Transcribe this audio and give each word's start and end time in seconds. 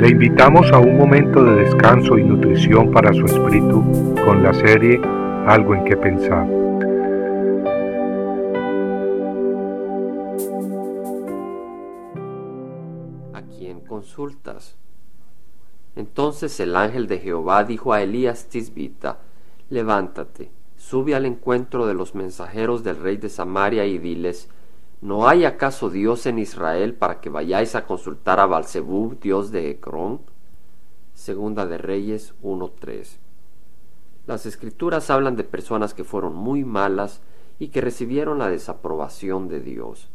Le 0.00 0.08
invitamos 0.08 0.72
a 0.72 0.78
un 0.78 0.96
momento 0.96 1.44
de 1.44 1.56
descanso 1.56 2.16
y 2.16 2.24
nutrición 2.24 2.90
para 2.90 3.12
su 3.12 3.26
espíritu 3.26 3.84
con 4.24 4.42
la 4.42 4.54
serie 4.54 4.98
Algo 5.46 5.74
en 5.74 5.84
que 5.84 5.94
pensar. 5.94 6.48
¿A 13.34 13.42
quién 13.42 13.80
consultas? 13.80 14.78
Entonces 15.94 16.58
el 16.60 16.76
ángel 16.76 17.06
de 17.06 17.18
Jehová 17.18 17.64
dijo 17.64 17.92
a 17.92 18.00
Elías 18.00 18.46
Tisbita, 18.48 19.18
levántate, 19.68 20.50
sube 20.78 21.14
al 21.14 21.26
encuentro 21.26 21.86
de 21.86 21.92
los 21.92 22.14
mensajeros 22.14 22.82
del 22.82 22.96
rey 23.02 23.18
de 23.18 23.28
Samaria 23.28 23.84
y 23.84 23.98
diles, 23.98 24.48
¿No 25.02 25.26
hay 25.26 25.46
acaso 25.46 25.88
Dios 25.88 26.26
en 26.26 26.38
Israel 26.38 26.92
para 26.92 27.20
que 27.20 27.30
vayáis 27.30 27.74
a 27.74 27.86
consultar 27.86 28.38
a 28.38 28.44
Balzebub, 28.44 29.18
Dios 29.18 29.50
de 29.50 29.70
Ecrón? 29.70 30.20
Segunda 31.14 31.64
de 31.64 31.78
Reyes 31.78 32.34
1.3. 32.42 33.16
Las 34.26 34.44
escrituras 34.44 35.08
hablan 35.08 35.36
de 35.36 35.44
personas 35.44 35.94
que 35.94 36.04
fueron 36.04 36.34
muy 36.34 36.64
malas 36.64 37.22
y 37.58 37.68
que 37.68 37.80
recibieron 37.80 38.38
la 38.38 38.50
desaprobación 38.50 39.48
de 39.48 39.60
Dios. 39.60 40.10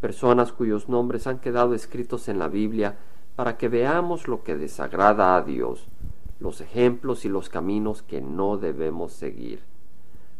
Personas 0.00 0.50
cuyos 0.50 0.88
nombres 0.88 1.28
han 1.28 1.38
quedado 1.38 1.74
escritos 1.74 2.28
en 2.28 2.40
la 2.40 2.48
Biblia 2.48 2.96
para 3.36 3.56
que 3.56 3.68
veamos 3.68 4.26
lo 4.26 4.42
que 4.42 4.56
desagrada 4.56 5.36
a 5.36 5.42
Dios, 5.42 5.86
los 6.40 6.60
ejemplos 6.60 7.24
y 7.24 7.28
los 7.28 7.48
caminos 7.48 8.02
que 8.02 8.20
no 8.20 8.56
debemos 8.56 9.12
seguir. 9.12 9.60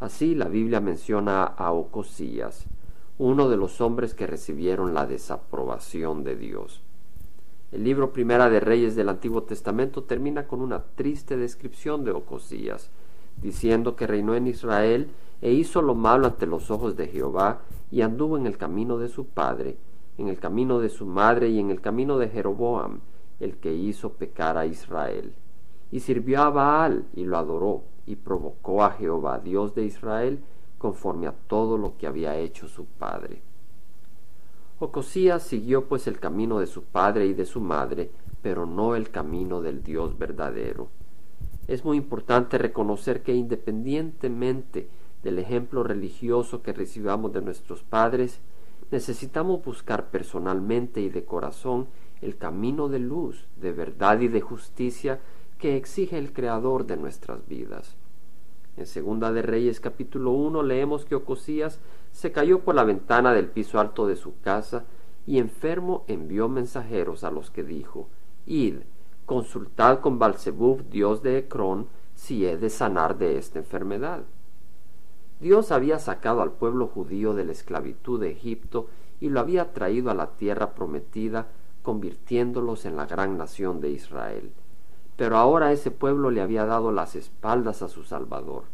Así 0.01 0.34
la 0.34 0.48
Biblia 0.48 0.80
menciona 0.80 1.45
a 1.45 1.71
Ocosías, 1.71 2.66
uno 3.19 3.48
de 3.48 3.56
los 3.56 3.80
hombres 3.80 4.15
que 4.15 4.27
recibieron 4.27 4.93
la 4.93 5.06
desaprobación 5.06 6.23
de 6.23 6.37
Dios. 6.37 6.83
El 7.73 7.84
libro 7.84 8.12
Primera 8.12 8.51
de 8.51 8.61
Reyes 8.61 8.95
del 8.95 9.09
Antiguo 9.09 9.43
Testamento 9.43 10.05
termina 10.05 10.47
con 10.47 10.60
una 10.60 10.85
triste 10.95 11.37
descripción 11.37 12.05
de 12.05 12.13
Ocosías, 12.13 12.90
diciendo 13.40 13.96
que 13.96 14.07
reinó 14.07 14.35
en 14.35 14.46
Israel 14.46 15.09
e 15.40 15.52
hizo 15.52 15.82
lo 15.82 15.95
malo 15.95 16.27
ante 16.27 16.46
los 16.46 16.71
ojos 16.71 16.96
de 16.96 17.09
Jehová 17.09 17.63
y 17.90 18.02
anduvo 18.02 18.37
en 18.37 18.46
el 18.46 18.57
camino 18.57 18.99
de 18.99 19.09
su 19.09 19.27
padre, 19.27 19.79
en 20.18 20.29
el 20.29 20.38
camino 20.38 20.79
de 20.79 20.88
su 20.88 21.07
madre 21.07 21.49
y 21.49 21.59
en 21.59 21.71
el 21.71 21.80
camino 21.80 22.18
de 22.18 22.29
Jeroboam, 22.29 23.01
el 23.40 23.57
que 23.57 23.74
hizo 23.74 24.12
pecar 24.12 24.57
a 24.57 24.66
Israel. 24.66 25.33
Y 25.90 26.01
sirvió 26.01 26.43
a 26.43 26.51
Baal 26.51 27.07
y 27.15 27.24
lo 27.24 27.37
adoró, 27.37 27.83
y 28.07 28.16
provocó 28.16 28.85
a 28.85 28.93
Jehová, 28.93 29.40
Dios 29.40 29.74
de 29.74 29.85
Israel, 29.85 30.40
conforme 30.87 31.26
a 31.26 31.32
todo 31.32 31.79
lo 31.79 31.96
que 31.96 32.06
había 32.06 32.37
hecho 32.37 32.68
su 32.68 32.84
padre. 32.84 33.42
Ocosías 34.79 35.43
siguió 35.43 35.87
pues 35.87 36.06
el 36.06 36.20
camino 36.20 36.60
de 36.60 36.68
su 36.68 36.84
padre 36.84 37.26
y 37.26 37.34
de 37.34 37.45
su 37.45 37.60
madre, 37.60 38.12
pero 38.40 38.66
no 38.66 38.95
el 38.95 39.10
camino 39.10 39.60
del 39.62 39.82
Dios 39.82 40.16
verdadero. 40.16 40.87
Es 41.66 41.84
muy 41.84 41.96
importante 41.96 42.56
reconocer 42.56 43.24
que 43.24 43.34
independientemente 43.34 44.88
del 45.24 45.40
ejemplo 45.40 45.82
religioso 45.82 46.62
que 46.62 46.73
recibamos 46.73 47.32
de 47.32 47.43
nuestros 47.43 47.82
padres, 47.82 48.38
necesitamos 48.93 49.65
buscar 49.65 50.10
personalmente 50.10 51.00
y 51.00 51.09
de 51.09 51.24
corazón 51.24 51.88
el 52.21 52.37
camino 52.37 52.88
de 52.88 53.00
luz, 53.00 53.48
de 53.56 53.73
verdad 53.73 54.21
y 54.21 54.28
de 54.28 54.40
justicia 54.40 55.18
que 55.59 55.76
exige 55.76 56.16
el 56.16 56.32
Creador 56.32 56.87
de 56.87 56.96
nuestras 56.96 57.45
vidas. 57.48 57.96
En 58.77 58.87
Segunda 58.87 59.32
de 59.32 59.41
Reyes 59.41 59.80
capítulo 59.80 60.32
1 60.32 60.63
leemos 60.63 61.07
que 61.07 61.15
Ocosías 61.15 61.80
se 62.13 62.30
cayó 62.30 62.60
por 62.60 62.74
la 62.74 62.85
ventana 62.85 63.33
del 63.33 63.49
piso 63.49 63.80
alto 63.80 64.06
de 64.06 64.16
su 64.16 64.38
casa 64.41 64.84
y 65.27 65.38
enfermo 65.38 66.05
envió 66.09 66.49
mensajeros 66.49 67.25
a 67.25 67.31
los 67.31 67.50
que 67.50 67.65
dijo, 67.65 68.09
Id, 68.44 68.81
consultad 69.25 70.00
con 70.00 70.19
Balzebub, 70.19 70.91
dios 70.91 71.22
de 71.22 71.38
Ecrón, 71.38 71.88
si 72.15 72.47
he 72.47 72.59
de 72.59 72.69
sanar 72.69 73.16
de 73.16 73.38
esta 73.38 73.59
enfermedad. 73.59 74.25
Dios 75.41 75.73
había 75.73 75.99
sacado 75.99 76.43
al 76.43 76.53
pueblo 76.53 76.87
judío 76.87 77.34
de 77.34 77.45
la 77.45 77.53
esclavitud 77.53 78.21
de 78.21 78.31
Egipto 78.31 78.89
y 79.21 79.31
lo 79.31 79.41
había 79.41 79.73
traído 79.73 80.11
a 80.11 80.15
la 80.15 80.37
tierra 80.37 80.75
prometida, 80.75 81.49
convirtiéndolos 81.83 82.84
en 82.84 82.97
la 82.97 83.06
gran 83.06 83.39
nación 83.39 83.81
de 83.81 83.91
Israel. 83.91 84.53
Pero 85.16 85.37
ahora 85.37 85.72
ese 85.72 85.91
pueblo 85.91 86.31
le 86.31 86.43
había 86.43 86.66
dado 86.66 86.93
las 86.93 87.16
espaldas 87.16 87.82
a 87.82 87.88
su 87.88 88.04
Salvador. 88.04 88.65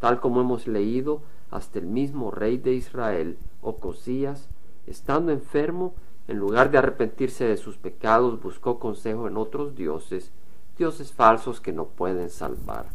Tal 0.00 0.20
como 0.20 0.40
hemos 0.40 0.66
leído, 0.66 1.22
hasta 1.50 1.78
el 1.78 1.86
mismo 1.86 2.30
rey 2.30 2.58
de 2.58 2.74
Israel, 2.74 3.38
Ocosías, 3.62 4.48
estando 4.86 5.32
enfermo, 5.32 5.94
en 6.28 6.38
lugar 6.38 6.70
de 6.70 6.78
arrepentirse 6.78 7.46
de 7.46 7.56
sus 7.56 7.78
pecados, 7.78 8.40
buscó 8.42 8.78
consejo 8.78 9.26
en 9.26 9.38
otros 9.38 9.74
dioses, 9.74 10.30
dioses 10.76 11.12
falsos 11.12 11.60
que 11.60 11.72
no 11.72 11.86
pueden 11.86 12.28
salvar. 12.28 12.86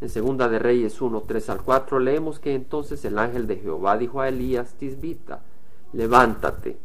En 0.00 0.08
segunda 0.08 0.48
de 0.48 0.58
Reyes 0.58 1.00
1, 1.00 1.22
3 1.22 1.50
al 1.50 1.62
4 1.62 1.98
leemos 1.98 2.38
que 2.38 2.54
entonces 2.54 3.04
el 3.04 3.18
ángel 3.18 3.46
de 3.46 3.56
Jehová 3.56 3.96
dijo 3.96 4.20
a 4.20 4.28
Elías 4.28 4.74
Tisbita, 4.74 5.40
levántate, 5.92 6.78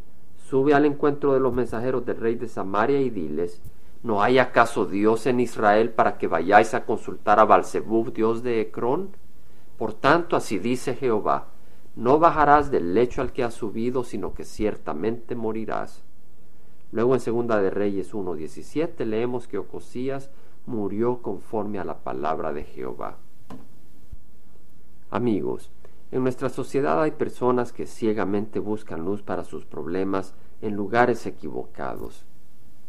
sube 0.50 0.74
al 0.74 0.86
encuentro 0.86 1.34
de 1.34 1.40
los 1.40 1.54
mensajeros 1.54 2.06
del 2.06 2.18
rey 2.18 2.36
de 2.36 2.48
Samaria 2.48 3.00
y 3.02 3.10
diles, 3.10 3.62
¿No 4.04 4.24
hay 4.24 4.40
acaso 4.40 4.86
Dios 4.86 5.28
en 5.28 5.40
Israel 5.40 5.92
para 5.92 6.18
que 6.18 6.28
vayáis 6.28 6.74
a 6.74 6.86
consultar 6.86 7.40
a 7.40 7.46
Balzebub, 7.46 8.12
Dios 8.12 8.42
de 8.42 8.60
Ecrón? 8.60 9.10
Por 9.78 9.94
tanto, 9.94 10.36
así 10.36 10.58
dice 10.58 10.96
Jehová, 10.96 11.50
no 11.96 12.18
bajarás 12.18 12.72
del 12.72 12.96
lecho 12.96 13.22
al 13.22 13.32
que 13.32 13.44
has 13.44 13.54
subido, 13.54 14.04
sino 14.04 14.34
que 14.34 14.44
ciertamente 14.44 15.36
morirás. 15.36 16.04
Luego 16.92 17.14
en 17.14 17.20
Segunda 17.20 17.62
de 17.62 17.70
Reyes 17.70 18.14
1.17 18.14 19.06
leemos 19.06 19.48
que 19.48 19.60
Ocosías 19.60 20.32
murió 20.66 21.22
conforme 21.22 21.78
a 21.78 21.86
la 21.86 22.00
palabra 22.00 22.54
de 22.54 22.64
Jehová. 22.64 23.18
Amigos, 25.12 25.70
en 26.12 26.24
nuestra 26.24 26.50
sociedad 26.50 27.02
hay 27.02 27.12
personas 27.12 27.72
que 27.72 27.86
ciegamente 27.86 28.60
buscan 28.60 29.06
luz 29.06 29.22
para 29.22 29.44
sus 29.44 29.66
problemas 29.66 30.34
en 30.62 30.76
lugares 30.76 31.26
equivocados 31.28 32.26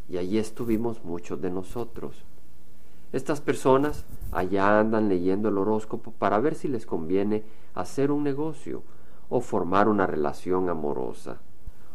y 0.08 0.18
allí 0.18 0.38
estuvimos 0.38 1.04
muchos 1.04 1.40
de 1.40 1.50
nosotros. 1.50 2.24
Estas 3.12 3.40
personas 3.40 4.04
allá 4.30 4.80
andan 4.80 5.08
leyendo 5.08 5.48
el 5.48 5.58
horóscopo 5.58 6.12
para 6.12 6.38
ver 6.40 6.54
si 6.54 6.68
les 6.68 6.86
conviene 6.86 7.44
hacer 7.74 8.10
un 8.10 8.24
negocio 8.24 8.82
o 9.28 9.40
formar 9.40 9.88
una 9.88 10.06
relación 10.06 10.68
amorosa. 10.68 11.38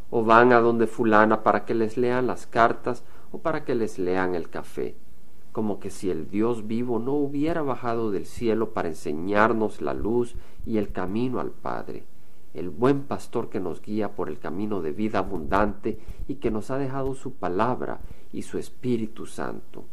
O 0.09 0.23
van 0.23 0.53
a 0.53 0.59
donde 0.59 0.87
fulana 0.87 1.43
para 1.43 1.65
que 1.65 1.73
les 1.73 1.97
lean 1.97 2.27
las 2.27 2.47
cartas 2.47 3.03
o 3.31 3.39
para 3.39 3.65
que 3.65 3.75
les 3.75 3.99
lean 3.99 4.35
el 4.35 4.49
café, 4.49 4.95
como 5.51 5.79
que 5.79 5.89
si 5.89 6.09
el 6.09 6.29
Dios 6.29 6.67
vivo 6.67 6.99
no 6.99 7.13
hubiera 7.13 7.61
bajado 7.61 8.11
del 8.11 8.25
cielo 8.25 8.73
para 8.73 8.87
enseñarnos 8.87 9.81
la 9.81 9.93
luz 9.93 10.35
y 10.65 10.77
el 10.77 10.91
camino 10.91 11.39
al 11.39 11.51
Padre 11.51 12.05
el 12.57 12.71
buen 12.71 13.03
pastor 13.03 13.49
que 13.49 13.59
nos 13.59 13.81
guía 13.83 14.15
por 14.15 14.29
el 14.29 14.39
camino 14.39 14.81
de 14.81 14.91
vida 14.91 15.19
abundante 15.19 15.99
y 16.27 16.35
que 16.35 16.49
nos 16.49 16.71
ha 16.71 16.77
dejado 16.79 17.13
su 17.13 17.33
palabra 17.33 18.01
y 18.33 18.41
su 18.41 18.57
Espíritu 18.57 19.27
Santo. 19.27 19.85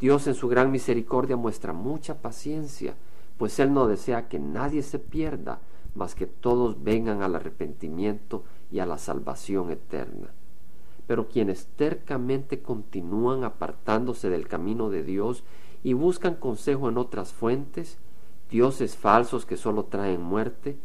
Dios 0.00 0.26
en 0.26 0.34
su 0.34 0.48
gran 0.48 0.72
misericordia 0.72 1.36
muestra 1.36 1.72
mucha 1.72 2.20
paciencia, 2.20 2.96
pues 3.38 3.60
Él 3.60 3.72
no 3.72 3.86
desea 3.86 4.28
que 4.28 4.40
nadie 4.40 4.82
se 4.82 4.98
pierda, 4.98 5.60
mas 5.94 6.16
que 6.16 6.26
todos 6.26 6.82
vengan 6.82 7.22
al 7.22 7.36
arrepentimiento 7.36 8.42
y 8.72 8.80
a 8.80 8.86
la 8.86 8.98
salvación 8.98 9.70
eterna. 9.70 10.30
Pero 11.06 11.28
quienes 11.28 11.66
tercamente 11.76 12.60
continúan 12.60 13.44
apartándose 13.44 14.30
del 14.30 14.48
camino 14.48 14.90
de 14.90 15.04
Dios 15.04 15.44
y 15.84 15.92
buscan 15.92 16.34
consejo 16.34 16.88
en 16.88 16.98
otras 16.98 17.32
fuentes, 17.32 17.98
dioses 18.50 18.96
falsos 18.96 19.46
que 19.46 19.56
solo 19.56 19.84
traen 19.84 20.22
muerte, 20.22 20.76